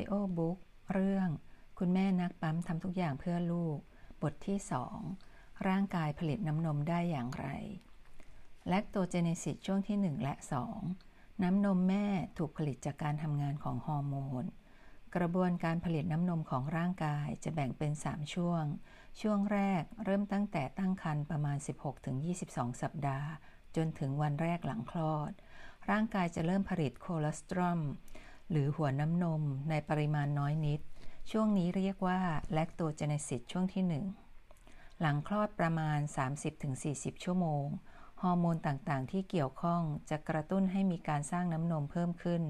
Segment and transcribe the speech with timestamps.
[0.00, 0.58] ดิโอบุ๊ก
[0.92, 1.28] เรื่อง
[1.78, 3.78] คุณแม่นักปั๊มทำทุกอย่างเพื่อลูก
[4.22, 4.58] บทที่
[5.10, 7.46] 2 ร่างกายผลิตน้ำนมได้อย่างไร
[8.68, 10.34] แลคโตเจเนซิสช่วงที่ 1 และ
[10.88, 12.06] 2 น้ำนมแม่
[12.38, 14.44] ถูกผลิตจากการทำงานของฮอร์โมน
[15.16, 18.64] กระบวนการผลิตน้ำนมของร่างกายจะแบ่งเป็น 3 ช่วง
[19.20, 21.56] ช่วงแรกเริ่มตั้งแต่ตั้งครรภ์ประมาณ
[22.20, 23.30] 16-22 สัปดาห์
[23.76, 25.32] จนถึงวันแรกหลังคลอด
[25.90, 27.80] ร่างกายจะเริ่มผลิต colostrum
[28.50, 30.80] หรือหัวน้ำนมในปริมาณน้อยนิด
[31.30, 32.20] ช่วงนี้เรียกว่า
[32.52, 33.84] lactogenesis ช่วงที่
[34.48, 35.98] 1 หลังคลอดประมาณ
[36.60, 37.64] 30-40 ชั่วโมง
[38.22, 42.42] ฮอร์โมนต่างๆ ที่เกี่ยวข้องจะกระตุ้นให้มีการสร้างน้ำนมเพิ่มขึ้น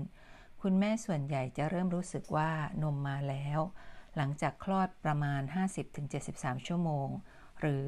[0.62, 2.50] คุณแม่ส่วนใหญ่จะเริ่มรู้สึกว่า
[2.82, 3.60] นมมาแล้ว
[4.16, 5.42] หลังจากคลอดประมาณ
[6.04, 7.08] 50-73 ชั่วโมง
[7.60, 7.82] หรือ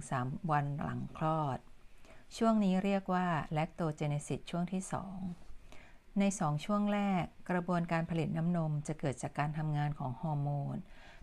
[0.00, 1.58] 2-3 วันหลังคลอด
[2.36, 5.49] ช่วงนี้เรียกว่า lactogenesis ช่วงที่ 2
[6.18, 10.76] ในสองช่วงแรกกระบวนการผลิตน้ำนมจะเกิดจากการทำงานของฮอร์โมน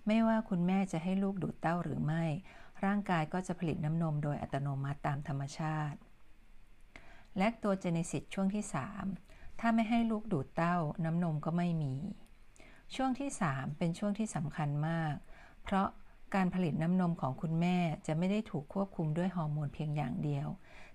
[0.08, 2.24] ไม่ว่าคุณแม่จะให้ลูกดูดเต้าหรือไม่
[2.86, 5.98] ร่างกายก็จะผลิตน้ำนมโดยอัตโนมัติตามธรรมชาติ
[7.38, 8.64] lactogenesis ช่วงที่
[9.14, 11.96] 3 ถ้าไม่ให้ลูกดูดเต้าน้ำนมก็ไม่มี
[12.96, 15.16] ช่วงที่ 3 เป็นช่วงที่สำคัญมาก
[15.64, 15.88] เพราะ
[16.36, 20.48] การผลิตน้ำนมของคุณแม่จะไม่ได้ถูกควบคุมด้วยฮอร์โมนเพียงอย่างเดียว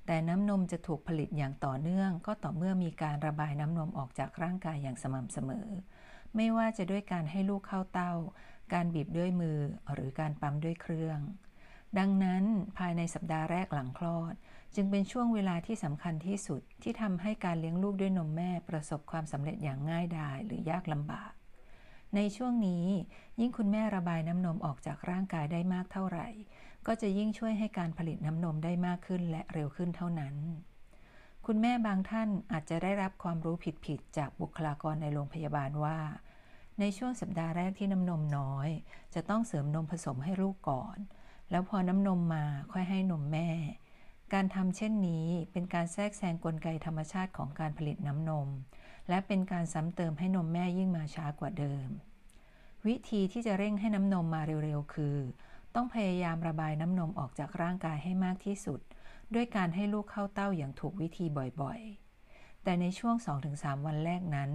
[0.06, 5.69] แต่น้ำนมจะถูกผลิตอย่างต่อเนื่อง ก็ต่อเมื่อมีการระบายน้ำนมออกจากร่างกายอย่างสม่ำเสมอ
[6.36, 8.12] ไม่ว่าจะด้วยการให้ลูกเข้าเต้า
[8.72, 9.59] การบีบด้วยมือ
[9.92, 11.19] หรือการปั๊มด้วยเครื่อง
[11.98, 12.44] ดังนั้น
[12.78, 14.34] ภายในสัปดาห์แรกหลังคลอด
[14.75, 21.33] จึงเป็นช่วงเวลาที่สำคัญที่สุดที่ทำให้การเลี้ยงลูกด้วยนมแม่ประสบความสำเร็จอย่างง่ายดายหรือยากลำบาก
[22.16, 22.87] ในช่วงนี้
[23.41, 26.28] ยิ่งคุณแม่ระบายน้ำนมออกจากร่างกายได้มากเท่าไหร่
[26.86, 30.34] ก็จะยิ่งช่วยให้การผลิตน้ำนมได้มากขึ้นและเร็วขึ้นเท่านั้น
[31.47, 35.98] คุณแม่บางท่านอาจจะได้รับความรู้ผิดๆจากบุคลากรในโรงพยาบาลว่า
[36.80, 38.69] ในช่วงสัปดาห์แรกที่น้ำนมน้อย
[39.15, 40.97] จะต้องเสริมนมผสมให้ลูกก่อน
[41.50, 43.49] แล้วพอน้ำนมมาค่อยให้นมแม่
[44.32, 48.49] การทำเช่นนี้เป็นการแทรกแซงกลไกธรรมชาติของการผลิตน้ำนม
[49.09, 51.88] และเป็นการซ้ำเติมให้นมแม่ยิ่งมาช้ากว่าเดิม
[52.87, 55.16] วิธีที่จะเร่งให้น้ำนมมาเร็วๆ คือ
[55.75, 58.81] ต้องพยายามระบายน้ำนมออกจากร่างกายให้มากที่สุด
[59.34, 61.27] ด้วยการให้ลูกเข้าเต้าอย่างถูกวิธี
[61.62, 63.16] บ่อยๆ แต่ในช่วง
[63.50, 64.50] 2-3 วันแรกนั้น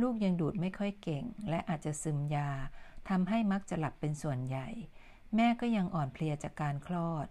[0.00, 2.50] ลูกยังดูดไม่ค่อยเก่ง และอาจจะซึมยา
[3.08, 4.68] ทำให้มักจะหลับเป็นส่วนใหญ่
[5.36, 7.26] แม่ก็ยังอ่อนเพลียจากการคลอด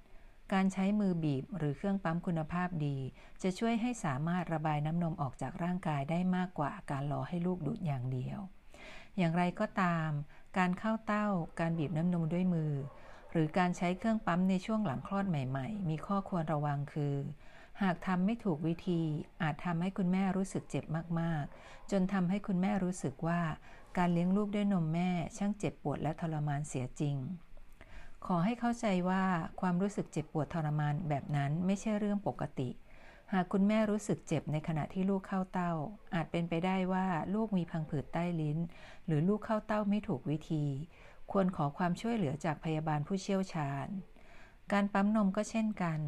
[0.53, 2.97] การใช้มือบีบหรือเครื่องปั๊มคุณภาพดี
[3.43, 8.39] จะช่วยให้สามารถระบายน้ำนมออกจากร่างกายได้มากกว่าการรอให้ลูกดูดอย่างเดียว
[9.17, 10.09] อย่างไรก็ตาม
[10.57, 11.27] การเข้าเต้า
[11.59, 12.71] การบีบน้ำนมด้วยมือ
[13.31, 17.15] หรือการใช้เครื่องปั๊มในช่วงหลังคลอดใหม่ ๆ มีข้อควรระวังคือ
[17.81, 19.01] หากทำไม่ถูกวิธี
[19.41, 20.85] อาจทำให้คุณแม่รู้สึกเจ็บ
[21.19, 23.41] มากๆ จนทำให้คุณแม่รู้สึกว่า
[23.97, 27.15] การเลี้ยงลูกด้วยนมแม่ช่างเจ็บปวดและทรมานเสียจริง
[28.25, 29.23] ขอให้เข้าใจว่า
[29.61, 32.69] ความรู้สึกเจ็บปวดทรมานแบบนั้นไม่ใช่เรื่องปกติ
[33.33, 35.73] หากคุณแม่รู้สึกเจ็บในขณะที่ลูกเข้าเต้า
[36.15, 38.57] อาจเป็นไปได้ว่าลูกมีพังผืดใต้ลิ้น
[39.05, 40.65] หรือลูกเข้าเต้าไม่ถูกวิธี
[41.31, 43.87] ควรขอความช่วยเหลือจากพยาบาลผู้เชี่ยวชาญ
[44.71, 45.99] การปั๊มนมก็เช่นกัน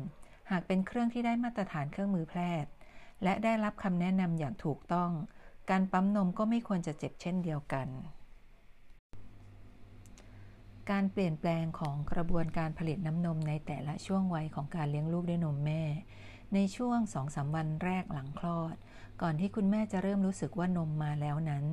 [0.52, 2.72] หากเป็นเครื่องที่ได้มาตรฐานเครื่องมือแพทย์
[3.24, 5.12] และได้รับคำแนะนำอย่างถูกต้อง
[5.70, 7.88] การปั๊มนมก็ไม่ควรจะเจ็บเช่นเดียวกัน
[10.92, 15.84] การเปลี่ยนแปลงของกระบวนการผลิตน้ำนมในแต่ละช่วงวัยของการเลี้ยงลูกด้วยนมแม่
[16.54, 18.76] ในช่วงสองสาวันแรกหลังคลอด
[19.22, 21.66] ก่อนที่คุณแม่จะเริ่มรู้สึกว่านมมาแล้วนั้น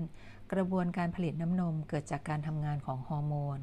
[0.53, 3.59] กระบวนการผลิตน้ำนมเกิดจากการทำงานของฮอร์โมน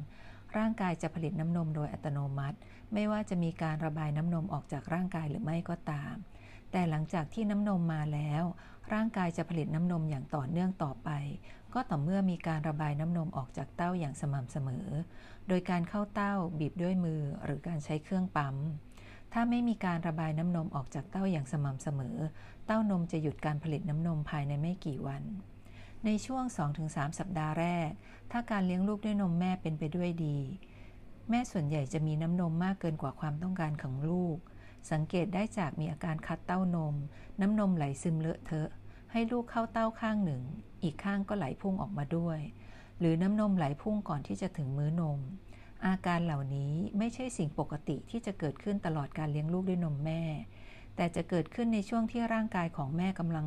[0.56, 2.56] ร่างกายจะผลิตน้ำนมโดยอัตโนมัติ
[2.92, 6.14] ไม่ว่าจะมีการระบายน้ำนมออกจากร่างกายหรือไม่ก็ตาม
[6.72, 8.44] แต่หลังจากที่น้ำนมมาแล้ว
[8.92, 11.10] ร่างกายจะผลิตน้ำนมอย่างต่อเนื่องต่อไป
[11.74, 14.86] ก็ต่อเมื่อมีการระบายน้ำนมออกจากเต้าอย่างสม่ำเสมอ
[15.48, 18.56] โดยการเข้าเต้าบีบด้วยมือหรือการใช้เครื่องปั๊ม
[19.32, 22.16] ถ้าไม่มีการระบายน้ำนมออกจากเต้าอย่างสม่ำเสมอ
[22.66, 25.22] เต้านมจะหยุดการผลิตน้ำนมภายในไม่กี่วัน
[26.06, 26.44] ในช่วง
[26.80, 27.90] 2-3 สัปดาห์แรก
[28.32, 30.38] ถ้าการเลี้ยงลูกด้วยนมแม่เป็นไปด้วยดี
[31.30, 34.36] แม่ส่วนใหญ่จะมีน้ำนมมากเกินกว่าความต้องการของลูก
[34.92, 36.94] สังเกตได้จากมีอาการคัดเต้านม
[37.40, 38.68] น้ำนมไหลซึมเลอะเทอะ
[39.12, 40.42] ให้ลูกเข้าเต้าข้างหนึ่ง
[40.82, 42.38] อีกข้างก็ไหลพุ่งออกมาด้วย
[42.98, 45.20] หรือน้ำนมไหลพุ่งก่อนที่จะถึงมื้อนม
[45.86, 50.22] อาการเหล่านี้ไม่ใช่สิ่งปกติที่จะเกิดขึ้นตลอดการเลี้ยงลูกด้วยนมแม่
[50.96, 53.46] แต่จะเกิดขึ้นในช่วงที่ร่างกายของแม่กำลัง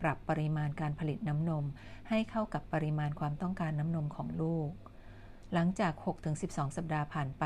[0.00, 1.64] ปรับปริมาณการผลิตน้ำนม
[2.08, 4.70] ให้เข้ากับปริมาณความต้องการน้ำนมของลูก
[5.52, 5.92] หลังจาก
[6.34, 7.44] 6-12 สัปดาห์ผ่านไป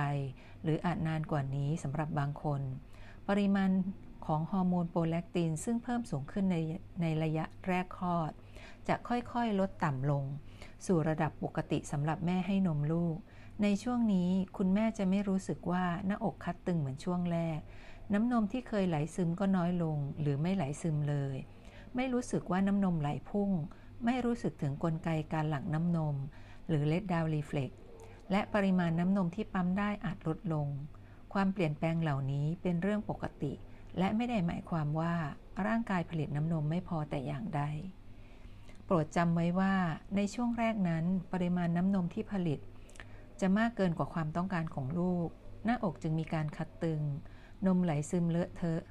[0.63, 2.61] หรืออาจนานกว่านี้สำหรับบางคน
[3.29, 3.71] ปริมาณ
[4.27, 6.57] ของฮอร์โมนโปรแลคติน ซึ่งเพิ่มสูงขึ้นใน
[7.03, 8.33] ในระยะแรกคลอด
[8.89, 10.25] จะค่อยๆ ลดต่ำลง
[10.87, 13.17] สู่ระดับปกติสำหรับแม่ให้นมลูก
[13.63, 17.61] ในช่วงนี้คุณแม่จะไม่รู้สึกว่าหน้าอกคัดตึงเหมือนช่วงแรก
[18.13, 21.37] น้ำนมที่เคยไหลซึมก็น้อยลง หรือไม่ไหลซึมเลย
[21.97, 23.51] ไม่รู้สึกว่าน้ำนมไหลพุ่ง
[24.05, 26.17] ไม่รู้สึกถึงกลไกการหลั่งน้ำนม
[26.69, 27.71] หรือ let-down reflex
[28.31, 30.69] และปริมาณน้ำนมที่ปั๊มได้อาจลดลง
[31.33, 33.53] ความเปลี่ยนแปลงเหล่านี้เป็นเรื่องปกติ
[33.99, 35.15] และไม่ได้หมายความว่า
[35.67, 37.63] ร่างกายผลิตน้ำนมไม่พอแต่อย่างใด
[38.85, 39.75] โปรดจำไว้ว่า
[40.17, 42.61] ในช่วงแรกนั้นปริมาณน้ำนมที่ผลิต
[43.41, 45.29] จะมากเกินกว่าความต้องการของลูก
[45.65, 47.01] หน้าอกจึงมีการคัดตึง
[47.67, 48.83] นมไหลซึมเลอะเทอะ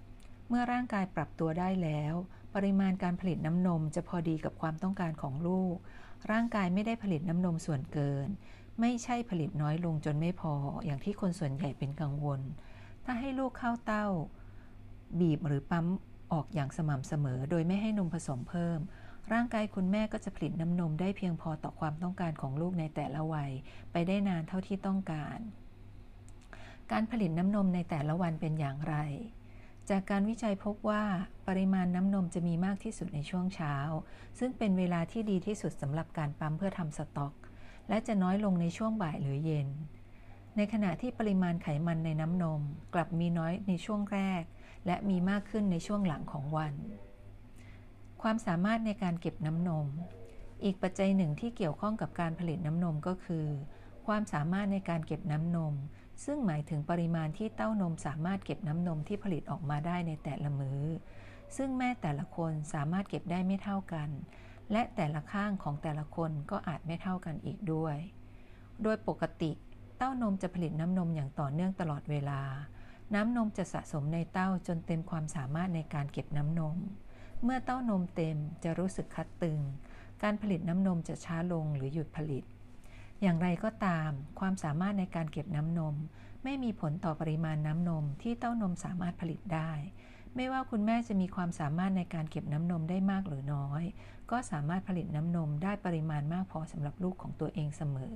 [0.47, 2.13] เมื่อร่างกายปรับตัวได้แล้ว
[2.55, 5.75] ปริมาณการผลิตน้ำนมจะพอดีกับความต้องการของลูก
[6.31, 8.27] ร่างกายไม่ได้ผลิตน้ำนมส่วนเกิน
[8.81, 10.53] ไม่ใช่ผลิตน้อยลงจนไม่พอ
[10.85, 12.41] อย่างที่คนส่วนใหญ่เป็นกังวล
[13.05, 14.07] ถ้าให้ลูกเข้าเต้า
[15.19, 15.85] บีบหรือปั๊ม
[16.31, 18.79] ออกอย่างสม่ำเสมอ โดยไม่ให้นมผสมเพิ่ม
[19.33, 23.51] ร่างกายคุณแม่ก็จะผลิตน้ำนมได้เพียงพอต่อความต้องการของลูกในแต่ละวัย
[23.91, 25.39] ไปได้นานเท่าที่ต้องการ
[26.91, 28.95] การผลิตน้ำนมในแต่ละวันเป็นอย่างไร
[29.89, 31.03] จากการวิจัยพบว่า
[31.47, 33.75] ปริมาณน้ำนมจะมีมากที่สุดในช่วงเช้า
[34.39, 37.33] ซึ่งเป็นเวลาที่ดีที่สุดสำหรับการปั๊มเพื่อทำสต็อก
[37.89, 39.67] และจะน้อยลงในช่วงบ่ายหรือเย็น
[40.55, 42.61] ในขณะที่ปริมาณไขมันในน้ำนม
[42.93, 44.43] กลับมีน้อยในช่วงแรก
[44.85, 46.73] และมีมากขึ้นในช่วงหลังของวัน
[48.21, 49.87] ความสามารถในการเก็บน้ำนม
[50.63, 53.45] อีกปัจจัยหนึ่งที่เกี่ยวข้องกับการผลิตน้ำนมก็คือ
[54.07, 55.73] ความสามารถในการเก็บน้ำนม
[56.25, 60.81] ซึ่งหมายถึงปริมาณที่เต้านมสามารถเก็บน้ำนมที่ผลิตออกมาได้ในแต่ละมือ้อ
[61.57, 64.09] ซึ่งแม่แต่ละคนสามารถเก็บได้ไม่เท่ากัน
[64.71, 67.97] และแต่ละข้างของแต่ละคนก็อาจไม่เท่ากันอีกด้วย
[68.83, 69.51] โดยปกติ
[69.97, 72.41] เต้านมจะผลิตน้ำนมอย่างต่อเนื่องตลอดเวลา
[73.13, 76.77] น้ำนมจะสะสมในเต้าจนเต็มความสามารถในการเก็บน้ำนม
[77.43, 79.59] เมื่อเต้านมเต็มจะรู้สึกคัดตึง
[80.23, 82.43] การผลิตน้ำนมจะช้าลงหรือหยุดผลิต
[83.21, 85.95] อย่างไรก็ตาม ความสามารถในการเก็บน้ำนม
[86.43, 89.71] ไม่มีผลต่อปริมาณน้ำนมที่เต้านมสามารถผลิตได้
[90.35, 93.83] ไม่ว่าคุณแม่จะมีความสามารถในการเก็บน้ำนมได้มากหรือน้อย
[94.31, 98.15] ก็สามารถผลิตน้ำนมได้ปริมาณมากพอสำหรับลูกของตัวเองเสมอ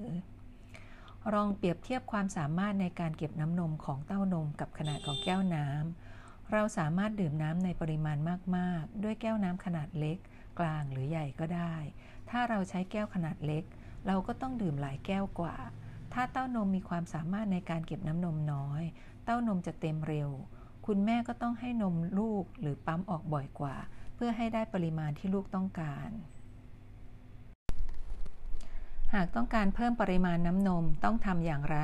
[1.34, 8.18] ลองเปรียบเทียบความสามารถในการเก็บน้ำนมของเต้านมกับขนาดของแก้วน้ำ เราสามารถดื่มน้ำในปริมาณ
[8.58, 10.18] มาก ๆ ด้วยแก้วน้ำขนาดเล็ก
[10.60, 11.76] กลางหรือใหญ่ก็ได้
[12.30, 13.64] ถ้าเราใช้แก้วขนาดเล็ก
[14.08, 15.56] เราก็ต้องดื่มหลายแก้วกว่า
[16.14, 18.82] ถ้าเต้านมมีความสามารถในการเก็บน้ำนมน้อย
[19.26, 20.30] เต้านมจะเต็มเร็ว
[20.86, 23.76] คุณแม่ก็ต้องให้นมลูกหรือปั๊มออกบ่อยกว่า
[24.16, 26.10] เพื่อให้ได้ปริมาณที่ลูกต้องการ
[29.14, 31.80] หากต้องการเพิ่มปริมาณน้ำนมต้องทำอย่างไร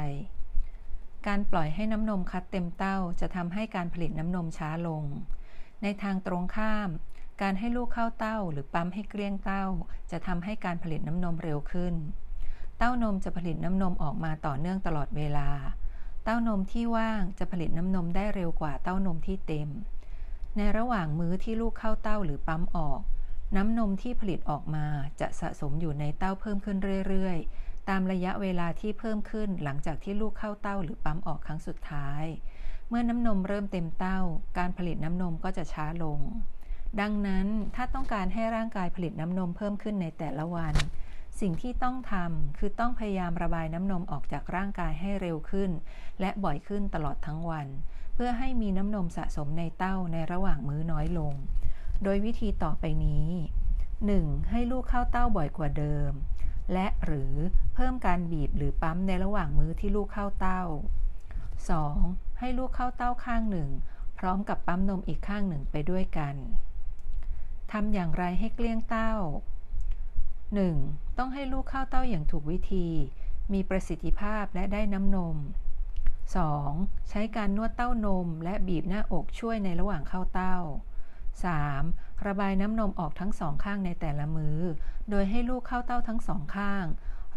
[1.28, 5.04] การปล่อยให้น้ำนมคัดเต็มเต้าจะทำให้การผลิตน้ำนมช้าลง
[5.82, 6.90] ในทางตรงข้าม
[7.42, 9.66] การให้ลูกเข้าเต้าหรือปั๊มให้เกลี้ยงเต้า
[10.12, 11.96] จะทำให้การผลิตน้ำนมเร็วขึ้น
[12.78, 15.50] เต้านมจะผลิตน้ำนมออกมาต่อเนื่องตลอดเวลา
[16.24, 19.70] เต้านมที่ว่างจะผลิตน้ำนมได้เร็วกว่าเต้านมที่เต็ม
[20.58, 23.02] ในระหว่างมื้อที่ลูกเข้าเต้าหรือปั๊มออก
[23.56, 24.86] น้ำนมที่ผลิตออกมา
[25.20, 26.78] จะสะสมอยู่ในเต้าเพิ่มขึ้น
[27.08, 32.26] เรื่อยๆ ตามระยะเวลาที่เพิ่มขึ้นหลังจากที่ลูกเข้าเต้าหรือปั๊มออกครั้งสุดท้าย
[32.90, 34.20] เมื่อน้ำนมเริ่มเต็มเต้า
[34.58, 36.20] การผลิตน้ำนมก็จะช้าลง
[37.02, 40.76] ดังนั้นถ้าต้องการให้ร่างกายผลิตน้ำนมเพิ่มขึ้นในแต่ละวัน
[41.40, 45.72] สิ่งที่ต้องทำคือต้องพยายามระบายน้ำนมออกจากร่างกายให้เร็วขึ้น
[46.20, 47.68] และบ่อยขึ้นตลอดทั้งวัน
[48.14, 51.34] เพื่อให้มีน้ำนมสะสมในเต้าในระหว่างมื้อน้อยลง
[52.04, 53.28] โดยวิธีต่อไปนี้
[53.90, 54.52] 1.
[54.52, 56.12] ให้ลูกเข้าเต้าบ่อยกว่าเดิม
[56.74, 57.34] และหรือ
[57.76, 60.62] เพิ่มการบีบหรือปั๊มในระหว่างมือที่ลูกเข้าเต้า
[61.72, 62.40] 2.
[62.40, 63.70] ให้ลูกเข้าเต้าข้างหนึ่ง
[64.20, 66.36] พร้อมกับปั๊มนมอีกข้างหนึ่งไปด้วยกัน
[67.72, 69.14] ทำอย่างไรให้เกลี้ยงเต้า
[70.36, 71.18] 1.
[71.18, 72.88] ต้องให้ลูกเข้าเต้าอย่างถูกวิธี
[73.54, 75.38] มีประสิทธิภาพและได้น้ำนม
[76.44, 77.10] 2.
[77.10, 80.58] ใช้การนวดเต้านมและบีบหน้าอกช่วยในระหว่างเข้าเต้า
[81.42, 82.26] 3.
[82.28, 84.58] ระบายน้ำนมออกทั้งสองข้างในแต่ละมือ
[85.10, 86.86] โดยให้ลูกเข้าเต้าทั้งสองข้าง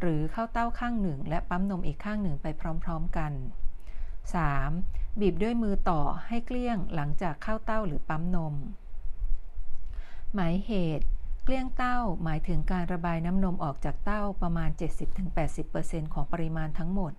[0.01, 2.47] หรือเข้าเต้าข้างหนึ่ง และปั๊มนมอีกข้างหนึ่งไป
[2.85, 3.33] พร้อมๆกัน
[4.45, 5.21] 3.
[5.21, 8.55] บีบด้วยมือต่อให้เกลี้ยงหลังจากเข้าเต้าหรือปั๊มนม
[10.35, 11.07] หมายเหตุ
[11.45, 14.71] เกลี้ยงเต้าหมายถึงการระบายน้ำนมออกจากเต้าประมาณ
[15.43, 17.13] 70-80%ของปริมาณทั้งหมด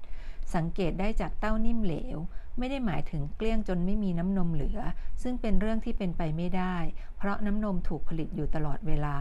[0.55, 2.17] สังเกตได้จากเต้านิ่มเหลว
[2.57, 4.79] ไม่ได้หมายถึงเกลี้ยงจนไม่มีน้ำนมเหลือ
[5.21, 6.75] ซึ่งเป็นเรื่องที่เป็นไปไม่ได้
[7.17, 9.17] เพราะน้ำนมถูกผลิตอยู่ตลอดเวลา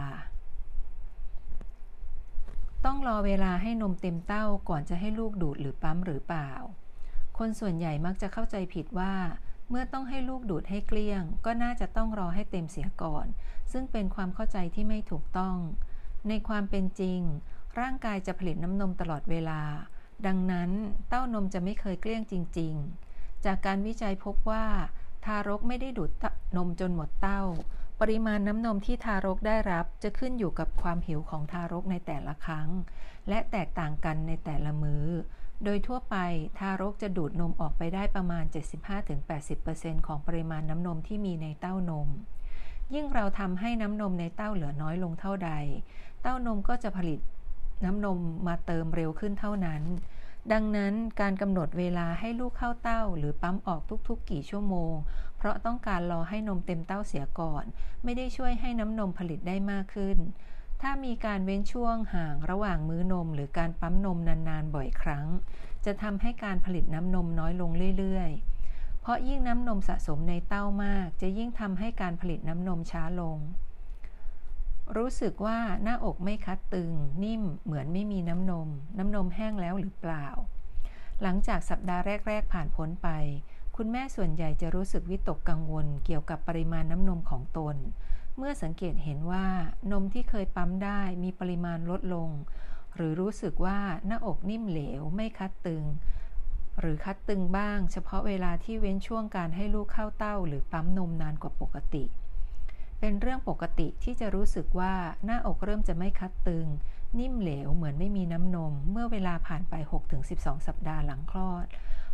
[2.85, 6.51] ต้องรอเวลาให้นมเต็มเต้าก่อนจะให้ลูกดูดหรือปั๊มหรือเปล่า
[7.37, 9.13] คนส่วนใหญ่มักจะเข้าใจผิดว่า
[9.69, 13.25] เมื่อต้องให้ลูกดูดให้เกลี้ยง ก็น่าจะต้องรอให้เต็มเสียก่อน
[13.71, 15.57] ซึ่งเป็นความเข้าใจที่ไม่ถูกต้อง
[16.29, 17.19] ในความเป็นจริง
[17.79, 19.61] ร่างกายจะผลิตน้ำนมตลอดเวลา
[20.25, 20.69] ดังนั้น
[21.09, 22.73] เต้านมจะไม่เคยเกลี้ยงจริง
[23.09, 24.65] ๆ จากการวิจัยพบว่า
[25.25, 26.11] ทารกไม่ได้ดูด
[26.57, 27.41] นมจนหมดเต้า
[28.01, 32.69] ปริมาณน้ำนมที่ทารกได้รับจะขึ้นอยู่กับความหิวของทารกในแต่ละครั้ง
[33.29, 35.05] และแตกต่างกันในแต่ละมือ้อ
[35.63, 36.15] โดยทั่วไป
[36.57, 38.43] ทารกจะดูดนมออกไปได้ประมาณ
[39.25, 42.07] 75-80%ของปริมาณน้ำนมที่มีในเต้านม
[42.93, 45.51] ยิ่งเราทำให้น้ำนมในเต้าเหลือน้อยลงเท่าใด
[46.21, 47.19] เต้านมก็จะผลิต
[47.85, 49.83] น้ำนมมาเติมเร็วขึ้นเท่านั้น
[50.51, 54.93] ดังนั้นการกำหนดเวลาให้ลูกเข้าเต้า หรือปั๊มออกทุกๆ กี่ชั่วโมง
[55.37, 57.63] เพราะต้องการรอให้นมเต็มเต้าเสียก่อน
[58.03, 60.17] ไม่ได้ช่วยให้น้ำนมผลิตได้มากขึ้น
[60.87, 65.27] ถ้ามีการเว้นช่วงห่างระหว่างมื้อนม หรือการปั๊มนมนานๆบ่อยครั้ง
[65.85, 73.37] จะทำให้การผลิตน้ำนมน้อยลงเรื่อยๆ เพราะยิ่งน้ำนมสะสมในเต้ามาก จะยิ่งทำให้การผลิตน้ำนมช้าลง
[74.95, 76.91] รู้สึกว่าหน้าอกไม่คัดตึง
[77.23, 80.27] นิ่มเหมือนไม่มีน้ำนม น้ำนมแห้งแล้วหรือเปล่า
[81.21, 83.09] หลังจากสัปดาห์แรก ๆ ผ่านพ้นไป
[83.75, 87.75] คุณแม่ส่วนใหญ่จะรู้สึกวิตกกังวลเกี่ยวกับปริมาณน้ำนมของตน
[88.37, 89.45] เมื่อสังเกตเห็นว่า
[89.91, 92.29] นมที่เคยปั๊มได้มีปริมาณลดลง
[92.95, 95.83] หรือรู้สึกว่าหน้าอกนิ่มเหลวไม่คัดตึง
[96.79, 102.03] หรือคัดตึงบ้างเฉพาะเวลาที่เว้นช่วงการให้ลูกเข้าเต้า หรือปั๊มนมนานกว่าปกติ
[102.99, 104.93] เป็นเรื่องปกติที่จะรู้สึกว่า
[105.25, 106.67] หน้าอกเริ่มจะไม่คัดตึง
[107.19, 109.73] นิ่มเหลวเหมือนไม่มีน้ำนม เมื่อเวลาผ่านไป
[110.21, 111.65] 6-12 สัปดาห์หลังคลอด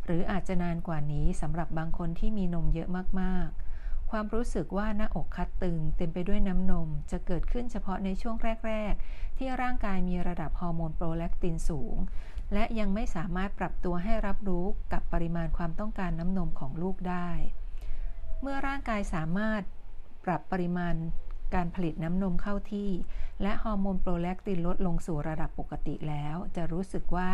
[0.05, 2.89] หรืออาจจะนานกว่านี้สำหรับบางคนที่มีนมเยอะ
[3.21, 3.68] มากๆ
[4.11, 8.35] ความรู้สึกว่าหน้าอกคัดตึงเต็มไปด้วยน้ำนม จะเกิดขึ้นเฉพาะในช่วง
[8.67, 11.95] แรก ๆ ที่ร่างกายมีระดับฮอร์โมนโปรแลคตินสูง
[12.53, 17.29] และยังไม่สามารถปรับตัวให้รับรู้กับปริมาณความต้องการน้ำนมของลูกได้
[18.41, 19.61] เมื่อร่างกายสามารถ
[20.25, 20.95] ปรับปริมาณ
[21.55, 22.89] การผลิตน้ำนมเข้าที่
[23.41, 27.29] และฮอร์โมนโปรแลคตินลดลงสู่ระดับปกติแล้ว จะรู้สึกว่า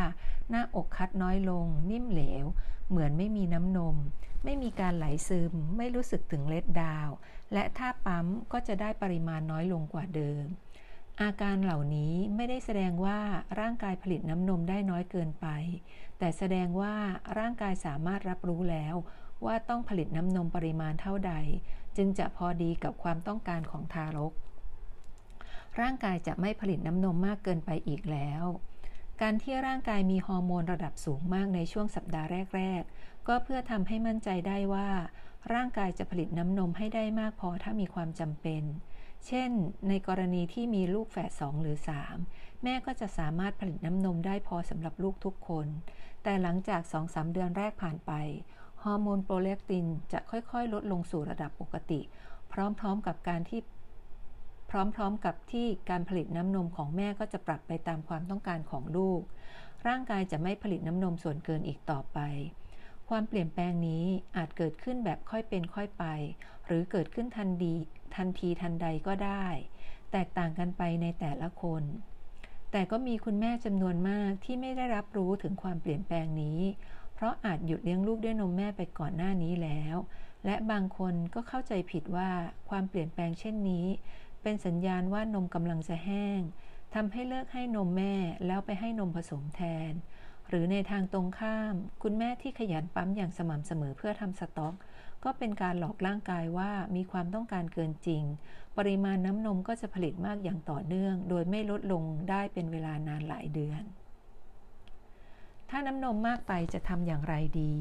[0.50, 2.46] หน้าอกคัดน้อยลง นิ่มเหลว
[2.90, 3.96] เหมือนไม่มีน้ำนม
[4.44, 7.10] ไม่มีการไหลซึม ไม่รู้สึกถึงเล็ดดาว
[7.54, 10.46] และถ้าปั๊มก็จะได้ปริมาณน้อยลงกว่าเดิม
[11.22, 13.20] อาการเหล่านี้ไม่ได้แสดงว่า
[13.60, 15.48] ร่างกายผลิตน้ำนมได้น้อยเกินไป
[16.20, 16.94] แต่แสดงว่า
[17.40, 18.96] ร่างกายสามารถรับรู้แล้ว
[19.46, 21.34] ว่าต้องผลิตน้ำนมปริมาณเท่าใด
[21.98, 24.34] จึงจะพอดีกับความต้องการของทารก
[25.80, 28.44] ร่างกายจะไม่ผลิตน้ำนมมากเกินไปอีกแล้ว
[29.22, 34.90] การที่ร่างกายมีฮอร์โมนระดับสูงมากในช่วงสัปดาห์แรก ๆ ก็เพื่อทำให้มั่นใจได้ว่า
[35.54, 38.64] ร่างกายจะผลิตน้ำนมให้ได้มากพอถ้ามีความจำเป็น
[39.28, 39.52] เช่น
[39.88, 41.78] ในกรณีที่มีลูกแฝดสองหรือ
[42.20, 45.68] 3 แม่ก็จะสามารถผลิตน้ำนมได้พอสำหรับลูกทุกคน
[46.24, 48.12] แต่หลังจาก2-3เดือนแรกผ่านไป
[48.86, 52.00] ฮอร์โมนโปรเลคตินจะค่อยๆ ลดลงสู่ระดับปกติ
[52.52, 53.60] พร้อมๆกับการที่
[54.70, 59.22] พร้อมๆกับที่การผลิตน้ำนมของแม่ก็จะปรับไปตามความต้องการของลูก
[59.88, 62.20] ร่างกายจะไม่ผลิตน้ำนมส่วนเกินอีกต่อไป
[63.10, 66.06] ความเปลี่ยนแปลงนี้อาจเกิดขึ้นแบบค่อยเป็นค่อยไป
[66.66, 67.76] หรือเกิดขึ้นทันดี
[68.16, 69.46] ทันทีทันใดก็ได้
[70.12, 71.84] แตกต่างกันไปในแต่ละคน
[72.72, 76.60] แต่ก็มีคุณแม่จำนวนมากที่ไม่ได้รับรู้ถึงความเปลี่ยนแปลงนี้
[77.16, 79.96] เพราะอาจหยุดเลี้ยงลูกด้วยนมแม่ไปก่อนหน้านี้แล้ว
[80.46, 82.30] และบางคนก็เข้าใจผิดว่า
[82.70, 83.86] ความเปลี่ยนแปลงเช่นนี้
[84.42, 86.40] เป็นสัญญาณว่านมกำลังจะแห้ง
[86.96, 88.14] ทำให้เลิกให้นมแม่
[88.46, 89.92] แล้วไปให้นมผสมแทน
[90.50, 94.76] หรือในทางตรงข้าม คุณแม่ที่ขยันปั๊มอย่างสม่ำเสมอเพื่อทำสต็อก
[95.24, 98.24] ก็เป็นการหลอกร่างกายว่ามีความต้องการเกินจริง
[98.78, 103.84] ปริมาณน้ำนมก็จะผลิตมากอย่างต่อเนื่อง โดยไม่ลดลงได้เป็นเวลานานหลายเดือน
[105.78, 107.74] ถ้าน้ำนมมากไปจะทำอย่างไรดี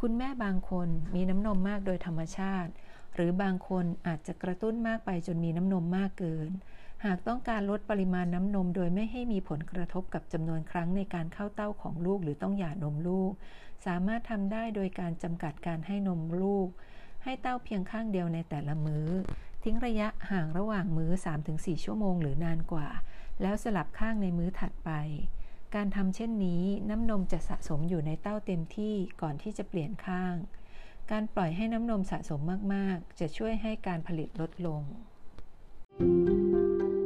[0.00, 2.70] คุณแม่บางคนมีน้ำนมมากโดยธรรมชาติ
[3.14, 6.50] หรือบางคนอาจจะกระตุ้นมากไปจนมีน้ำนมมากเกิน
[7.04, 13.32] หากต้องการลดปริมาณน้ำนมโดยไม่ให้มีผลกระทบกับจำนวนครั้งในการเข้าเต้าของลูกหรือต้องหย่านมลูก
[13.86, 16.68] สามารถทำได้โดยการจำกัดการให้นมลูก
[17.24, 19.08] ให้เต้าเพียงข้างเดียวในแต่ละมือ้อ
[19.62, 21.10] ทิ้งระยะห่างระหว่างมื้อ
[21.48, 22.88] 3-4 ชั่วโมงหรือนานกว่า
[23.42, 24.92] แล้วสลับข้างในมื้อถัดไป
[25.74, 30.34] การทำเช่นนี้น้ำนมจะสะสมอยู่ในเต้าเต็มที่ก่อนที่จะเปลี่ยนข้าง
[31.10, 32.40] การปล่อยให้น้ำนมสะสม
[32.74, 34.82] มาก ๆ จะช่วยให้การผลิตลดลง
[35.98, 37.01] thank you